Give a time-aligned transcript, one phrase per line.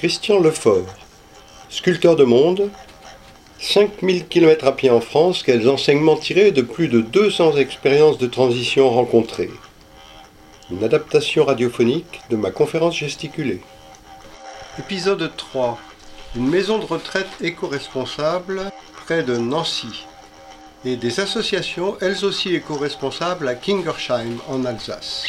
[0.00, 0.86] Christian Lefort,
[1.68, 2.70] sculpteur de monde,
[3.60, 8.26] 5000 km à pied en France, quels enseignements tirés de plus de 200 expériences de
[8.26, 9.50] transition rencontrées?
[10.70, 13.60] Une adaptation radiophonique de ma conférence gesticulée.
[14.78, 15.78] Épisode 3.
[16.34, 18.72] Une maison de retraite éco-responsable
[19.04, 20.06] près de Nancy.
[20.86, 25.26] Et des associations, elles aussi éco-responsables, à Kingersheim en Alsace.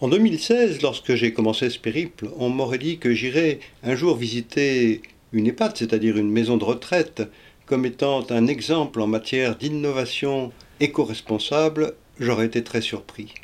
[0.00, 5.02] En 2016, lorsque j'ai commencé ce périple, on m'aurait dit que j'irais un jour visiter
[5.32, 7.22] une EHPAD, c'est-à-dire une maison de retraite,
[7.66, 13.34] comme étant un exemple en matière d'innovation éco-responsable, j'aurais été très surpris.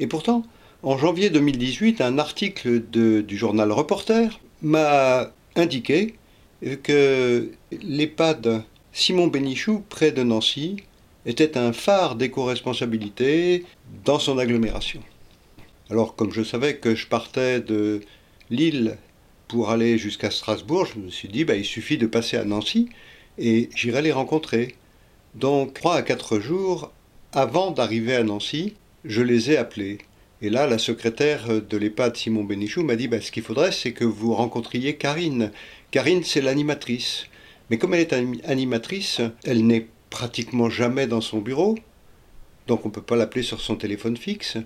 [0.00, 0.44] Et pourtant,
[0.82, 6.14] en janvier 2018, un article du journal Reporter m'a indiqué
[6.82, 7.50] que
[7.82, 8.64] l'EHPAD
[8.94, 10.76] Simon Bénichou, près de Nancy,
[11.26, 13.66] était un phare d'éco-responsabilité
[14.06, 15.02] dans son agglomération.
[15.90, 18.00] Alors comme je savais que je partais de
[18.50, 18.96] Lille
[19.48, 22.88] pour aller jusqu'à Strasbourg, je me suis dit, bah, il suffit de passer à Nancy
[23.38, 24.74] et j'irai les rencontrer.
[25.34, 26.92] Donc trois à quatre jours
[27.32, 29.98] avant d'arriver à Nancy, je les ai appelés.
[30.40, 33.92] Et là, la secrétaire de l'EHPAD Simon Bénichou m'a dit bah, ce qu'il faudrait, c'est
[33.92, 35.52] que vous rencontriez Karine.
[35.90, 37.26] Karine, c'est l'animatrice.
[37.70, 38.12] Mais comme elle est
[38.44, 41.78] animatrice, elle n'est pratiquement jamais dans son bureau,
[42.66, 44.58] donc on ne peut pas l'appeler sur son téléphone fixe.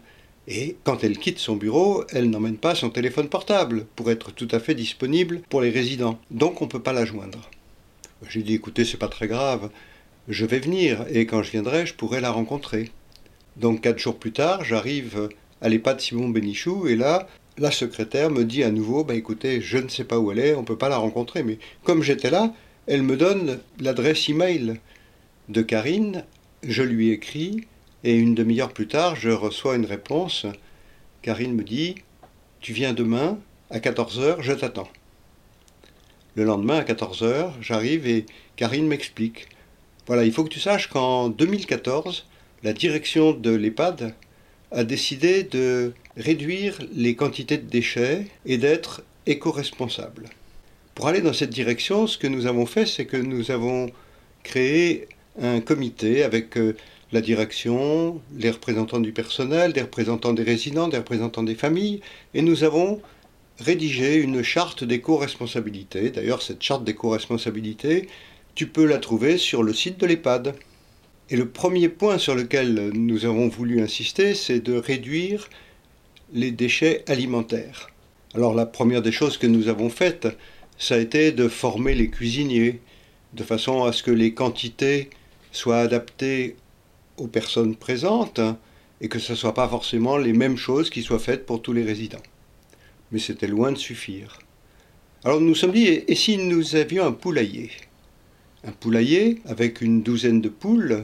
[0.48, 4.48] Et quand elle quitte son bureau, elle n'emmène pas son téléphone portable pour être tout
[4.53, 6.19] à fait disponible pour les résidents.
[6.30, 7.50] Donc on ne peut pas la joindre.
[8.28, 9.70] J'ai dit écoutez, c'est pas très grave,
[10.28, 12.91] je vais venir et quand je viendrai, je pourrai la rencontrer.
[13.56, 15.28] Donc quatre jours plus tard, j'arrive
[15.61, 19.78] à l'EHPAD Simon Bénichou et là, la secrétaire me dit à nouveau bah écoutez, je
[19.78, 21.42] ne sais pas où elle est, on ne peut pas la rencontrer.
[21.42, 22.55] Mais comme j'étais là,
[22.86, 24.77] elle me donne l'adresse email
[25.48, 26.25] de Karine,
[26.62, 27.66] je lui écris
[28.05, 30.47] et une demi-heure plus tard, je reçois une réponse.
[31.22, 31.97] Karine me dit
[32.60, 33.38] Tu viens demain
[33.71, 34.88] à 14h, je t'attends.
[36.34, 38.26] Le lendemain à 14h, j'arrive et
[38.56, 39.48] Karine m'explique.
[40.06, 42.26] Voilà, il faut que tu saches qu'en 2014,
[42.62, 44.15] la direction de l'EHPAD
[44.71, 50.25] a décidé de réduire les quantités de déchets et d'être éco-responsable.
[50.94, 53.91] Pour aller dans cette direction, ce que nous avons fait, c'est que nous avons
[54.42, 55.09] créé
[55.41, 56.76] un comité avec euh,
[57.12, 62.00] la direction, les représentants du personnel, des représentants des résidents, des représentants des familles,
[62.34, 63.00] et nous avons
[63.59, 66.11] rédigé une charte d'éco-responsabilité.
[66.11, 68.09] D'ailleurs, cette charte d'éco-responsabilité,
[68.55, 70.55] tu peux la trouver sur le site de l'EHPAD.
[71.31, 75.49] Et le premier point sur lequel nous avons voulu insister, c'est de réduire
[76.33, 77.89] les déchets alimentaires.
[78.34, 80.28] Alors la première des choses que nous avons faites,
[80.78, 82.81] ça a été de former les cuisiniers,
[83.33, 85.11] de façon à ce que les quantités
[85.53, 86.56] soient adaptées
[87.16, 88.41] aux personnes présentes
[89.00, 91.72] et que ce ne soit pas forcément les mêmes choses qui soient faites pour tous
[91.72, 92.22] les résidents.
[93.12, 94.38] Mais c'était loin de suffire.
[95.25, 97.71] Alors nous nous sommes dit, et si nous avions un poulailler?
[98.65, 101.03] Un poulailler avec une douzaine de poules,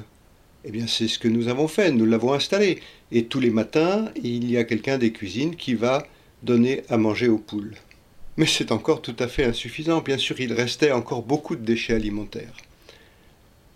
[0.65, 2.81] eh bien c'est ce que nous avons fait, nous l'avons installé.
[3.11, 6.06] Et tous les matins, il y a quelqu'un des cuisines qui va
[6.43, 7.75] donner à manger aux poules.
[8.37, 10.00] Mais c'est encore tout à fait insuffisant.
[10.00, 12.56] Bien sûr, il restait encore beaucoup de déchets alimentaires.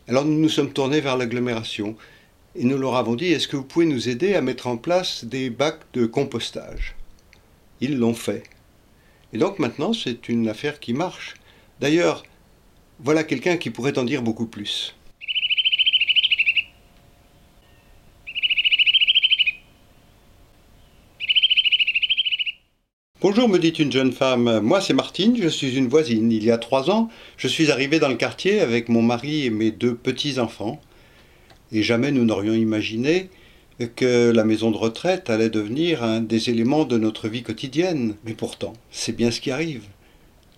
[0.08, 1.97] Alors nous nous sommes tournés vers l'agglomération
[2.58, 5.24] et nous leur avons dit est-ce que vous pouvez nous aider à mettre en place
[5.24, 6.94] des bacs de compostage?
[7.80, 8.44] Ils l'ont fait.
[9.32, 11.34] Et donc maintenant, c'est une affaire qui marche.
[11.80, 12.24] D'ailleurs,
[13.00, 14.94] voilà quelqu'un qui pourrait en dire beaucoup plus.
[23.20, 24.60] Bonjour, me dit une jeune femme.
[24.60, 26.30] Moi, c'est Martine, je suis une voisine.
[26.30, 29.50] Il y a trois ans, je suis arrivée dans le quartier avec mon mari et
[29.50, 30.80] mes deux petits-enfants.
[31.72, 33.31] Et jamais nous n'aurions imaginé
[33.97, 38.15] que la maison de retraite allait devenir un des éléments de notre vie quotidienne.
[38.25, 39.84] Mais pourtant, c'est bien ce qui arrive.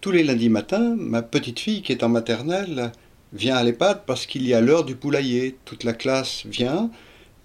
[0.00, 2.92] Tous les lundis matins, ma petite fille qui est en maternelle
[3.32, 5.56] vient à l'EHPAD parce qu'il y a l'heure du poulailler.
[5.64, 6.90] Toute la classe vient,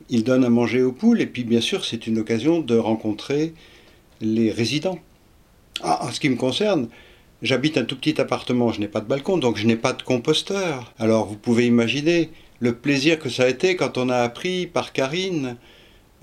[0.09, 3.53] il donne à manger aux poules et puis bien sûr c'est une occasion de rencontrer
[4.21, 4.99] les résidents.
[5.81, 6.87] Ah, en ce qui me concerne,
[7.41, 10.03] j'habite un tout petit appartement, je n'ai pas de balcon, donc je n'ai pas de
[10.03, 10.93] composteur.
[10.99, 12.29] Alors vous pouvez imaginer
[12.63, 15.57] le plaisir que ça a été quand on a appris par Karine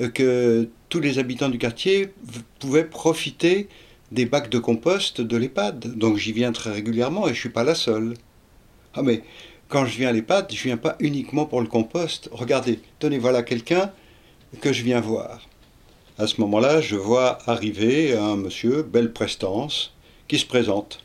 [0.01, 2.15] euh, que tous les habitants du quartier
[2.59, 3.69] pouvaient profiter
[4.11, 5.99] des bacs de compost de l'EHPAD.
[5.99, 8.15] Donc j'y viens très régulièrement et je ne suis pas la seule.
[8.95, 9.23] Ah mais
[9.69, 12.31] quand je viens à l'EHPAD, je viens pas uniquement pour le compost.
[12.33, 13.93] Regardez, tenez, voilà quelqu'un
[14.63, 15.47] que je viens voir.
[16.17, 19.93] À ce moment-là, je vois arriver un monsieur, belle prestance,
[20.27, 21.01] qui se présente.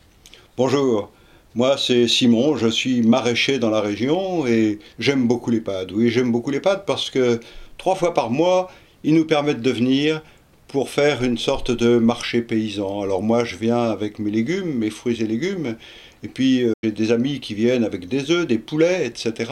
[0.56, 1.12] Bonjour,
[1.56, 5.90] moi, c'est Simon, je suis maraîcher dans la région et j'aime beaucoup les pâtes.
[5.90, 7.40] Oui, j'aime beaucoup les pâtes parce que
[7.78, 8.70] trois fois par mois,
[9.04, 10.22] ils nous permettent de venir
[10.68, 13.00] pour faire une sorte de marché paysan.
[13.00, 15.76] Alors moi, je viens avec mes légumes, mes fruits et légumes,
[16.22, 19.50] et puis euh, j'ai des amis qui viennent avec des œufs, des poulets, etc.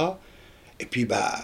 [0.81, 1.37] Et puis bah,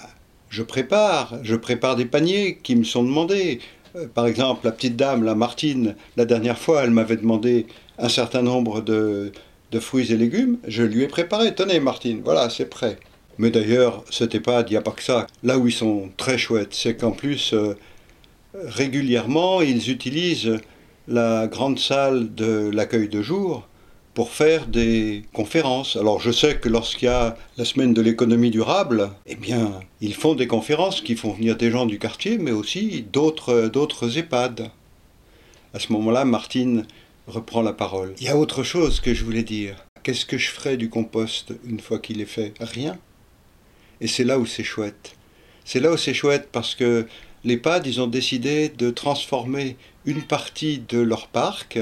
[0.51, 3.61] je prépare, je prépare des paniers qui me sont demandés.
[3.97, 7.65] Euh, par exemple, la petite dame, la Martine, la dernière fois, elle m'avait demandé
[7.99, 9.33] un certain nombre de,
[9.79, 10.59] fruits et légumes.
[10.67, 11.55] Je lui ai préparé.
[11.55, 12.99] Tenez, Martine, voilà, c'est prêt.
[13.39, 15.27] Mais d'ailleurs, c'était pas, il n'y a pas que ça.
[15.43, 17.75] Là où ils sont très chouettes, c'est qu'en plus, euh,
[18.55, 20.59] régulièrement, ils utilisent
[21.09, 23.67] la grande salle de l'accueil de jour
[24.15, 25.97] pour faire des conférences.
[25.97, 30.15] Alors je sais que lorsqu'il y a la semaine de l'économie durable, eh bien, ils
[30.15, 34.71] font des conférences qui font venir des gens du quartier, mais aussi d'autres, d'autres EHPAD.
[35.73, 36.87] À ce moment-là, Martine
[37.31, 38.15] reprend la parole.
[38.19, 39.87] Il y a autre chose que je voulais dire.
[40.03, 42.55] Qu'est-ce que je ferai du compost une fois qu'il est fait?
[42.61, 42.99] Rien.
[44.01, 45.17] Et c'est là où c'est chouette.
[45.65, 47.07] C'est là où c'est chouette parce que
[47.45, 51.79] les PAD, ils ont décidé de transformer une partie de leur parc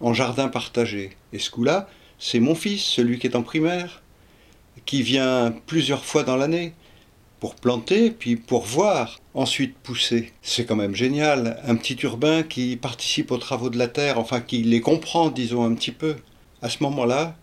[0.00, 1.10] en jardin partagé.
[1.32, 1.88] Et ce coup-là,
[2.18, 4.02] c'est mon fils, celui qui est en primaire,
[4.86, 6.72] qui vient plusieurs fois dans l'année
[7.40, 10.32] pour planter, puis pour voir ensuite pousser.
[10.42, 14.40] C'est quand même génial, un petit urbain qui participe aux travaux de la terre, enfin
[14.40, 16.16] qui les comprend, disons, un petit peu.
[16.62, 17.36] À ce moment-là,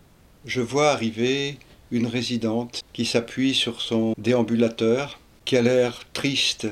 [0.44, 1.58] je vois arriver
[1.90, 6.68] une résidente qui s'appuie sur son déambulateur, qui a l'air triste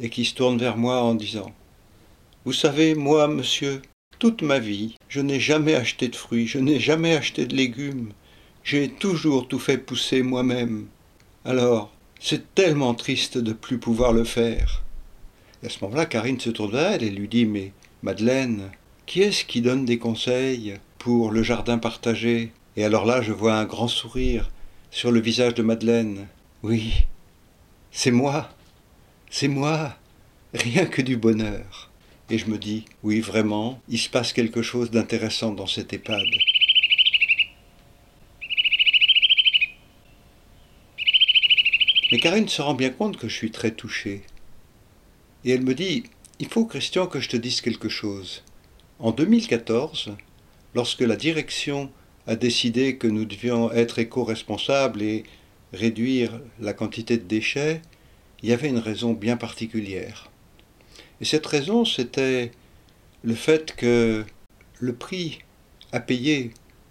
[0.00, 1.52] et qui se tourne vers moi en disant
[2.44, 3.82] Vous savez, moi, monsieur,
[4.18, 8.12] toute ma vie, je n'ai jamais acheté de fruits, je n'ai jamais acheté de légumes,
[8.64, 10.86] j'ai toujours tout fait pousser moi-même.
[11.44, 11.92] Alors,
[12.24, 14.84] c'est tellement triste de plus pouvoir le faire.
[15.62, 17.72] Et à ce moment-là, Karine se tourne vers elle et lui dit Mais,
[18.04, 18.70] Madeleine,
[19.06, 22.52] qui est-ce qui donne des conseils pour le jardin partagé?
[22.76, 24.50] Et alors là, je vois un grand sourire
[24.92, 26.28] sur le visage de Madeleine.
[26.62, 27.06] Oui,
[27.90, 28.50] c'est moi.
[29.28, 29.96] C'est moi,
[30.54, 31.90] rien que du bonheur.
[32.30, 36.22] Et je me dis, oui, vraiment, il se passe quelque chose d'intéressant dans cette EHPAD.
[42.12, 44.20] Mais Karine se rend bien compte que je suis très touché.
[45.46, 46.04] Et elle me dit,
[46.40, 48.42] il faut, Christian, que je te dise quelque chose.
[48.98, 50.10] En 2014,
[50.74, 51.90] lorsque la direction
[52.26, 55.24] a décidé que nous devions être éco-responsables et
[55.72, 57.80] réduire la quantité de déchets,
[58.42, 60.30] il y avait une raison bien particulière.
[61.22, 62.50] Et cette raison, c'était
[63.22, 64.26] le fait que
[64.80, 65.38] le prix
[65.92, 66.50] à payer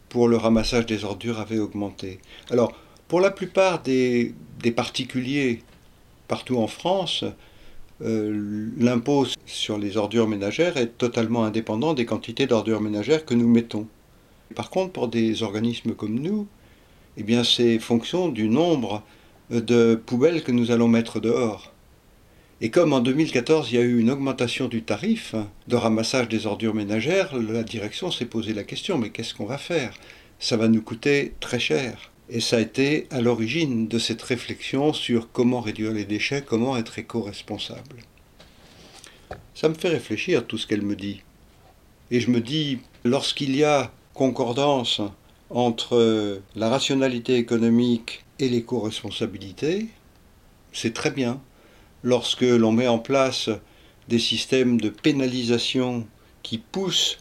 [0.10, 2.18] pour le ramassage des ordures avait augmenté.
[2.50, 2.76] Alors,
[3.12, 4.34] pour la plupart des,
[4.74, 5.64] particuliers
[6.30, 7.26] partout en France,
[8.02, 13.50] euh, l'impôt sur les ordures ménagères est totalement indépendant des quantités d'ordures ménagères que nous
[13.50, 13.86] mettons.
[14.56, 16.48] Par contre, pour des organismes comme nous,
[17.18, 19.04] eh bien, c'est fonction du nombre
[19.50, 21.74] de poubelles que nous allons mettre dehors.
[22.62, 25.36] Et comme en 2014, il y a eu une augmentation du tarif
[25.68, 29.58] de ramassage des ordures ménagères, la direction s'est posé la question, mais qu'est-ce qu'on va
[29.58, 29.96] faire?
[30.40, 32.11] Ça va nous coûter très cher.
[32.34, 36.78] Et ça a été à l'origine de cette réflexion sur comment réduire les déchets, comment
[36.78, 37.98] être éco-responsable.
[39.54, 41.24] Ça me fait réfléchir tout ce qu'elle me dit.
[42.10, 45.02] Et je me dis, lorsqu'il y a concordance
[45.50, 49.88] entre la rationalité économique et l'éco-responsabilité,
[50.72, 51.42] c'est très bien.
[52.02, 53.50] Lorsque l'on met en place
[54.08, 56.08] des systèmes de pénalisation
[56.44, 57.18] qui poussent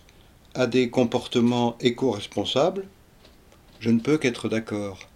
[0.55, 2.87] à des comportements éco-responsables,
[3.81, 5.10] je ne peux qu'être d'accord.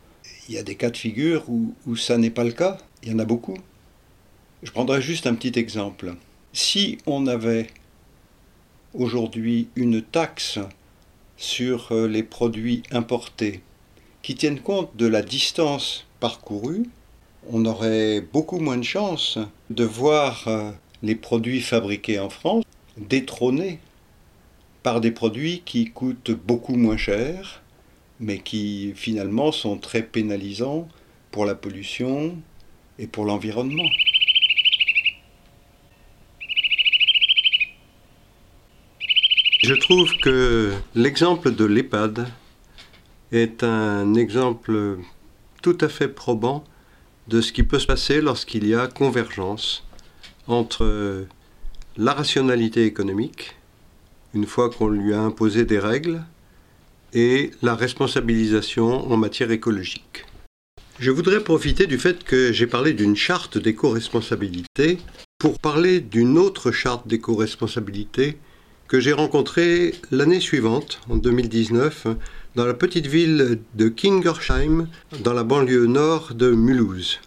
[0.48, 3.14] Il y a des cas de figure où, ça n'est pas le cas, il y
[3.14, 3.56] en a beaucoup.
[4.62, 6.14] Je prendrai juste un petit exemple.
[6.52, 7.68] Si on avait
[8.92, 10.58] aujourd'hui une taxe
[11.36, 13.62] sur euh, les produits importés,
[14.22, 16.84] qui tiennent compte de la distance parcourue,
[17.50, 19.38] on aurait beaucoup moins de chances
[19.70, 20.70] de voir euh,
[21.02, 22.64] les produits fabriqués en France
[22.96, 23.80] détrônés
[24.82, 27.62] par des produits qui coûtent beaucoup moins cher,
[28.21, 30.88] mais qui finalement sont très pénalisants
[31.30, 32.37] pour la pollution
[32.99, 33.88] et pour l'environnement.
[39.62, 42.28] Je trouve que l'exemple de l'EHPAD
[43.33, 44.99] est un exemple
[45.62, 46.64] tout à fait probant
[47.28, 49.83] de ce qui peut se passer lorsqu'il y a convergence
[50.47, 51.26] entre
[51.97, 53.56] la rationalité économique,
[54.35, 56.23] une fois qu'on lui a imposé des règles,
[57.14, 60.26] et la responsabilisation en matière écologique.
[60.99, 64.99] Je voudrais profiter du fait que j'ai parlé d'une charte d'éco-responsabilité
[65.38, 68.38] pour parler d'une autre charte d'éco-responsabilité
[68.87, 72.06] que j'ai rencontrée l'année suivante, en 2019,
[72.54, 74.88] dans la petite ville de Kingersheim,
[75.21, 77.18] dans la banlieue nord de Mulhouse.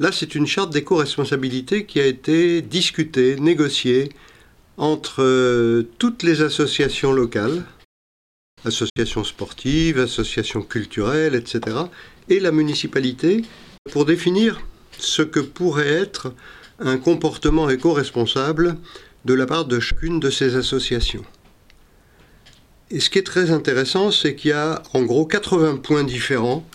[0.00, 4.10] Là, c'est une charte d'éco-responsabilité qui a été discutée, négociée
[4.76, 7.64] entre euh, toutes les associations locales,
[8.64, 11.76] associations sportives, associations culturelles, etc.,
[12.28, 13.42] et la municipalité,
[13.90, 14.60] pour définir
[14.98, 16.34] ce que pourrait être
[16.78, 18.76] un comportement éco-responsable
[19.24, 21.24] de la part de chacune de ces associations.
[22.90, 26.66] Et ce qui est très intéressant, c'est qu'il y a en gros 80 points différents